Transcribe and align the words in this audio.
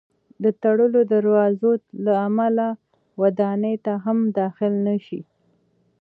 د 0.43 0.45
تړلو 0.61 0.99
دروازو 1.13 1.71
له 2.05 2.13
امله 2.27 2.65
ودانۍ 3.21 3.75
ته 3.85 3.93
هم 4.05 4.17
داخل 4.39 4.73
نه 4.87 4.95
شي. 5.05 5.21